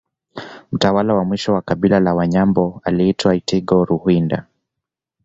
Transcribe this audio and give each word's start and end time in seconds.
Mtawala 0.71 1.13
wa 1.13 1.25
mwisho 1.25 1.53
wa 1.53 1.61
kabila 1.61 1.99
la 1.99 2.13
Wanyambo 2.13 2.81
aliitwa 2.83 3.35
Itogo 3.35 3.85
Ruhinda 3.85 4.45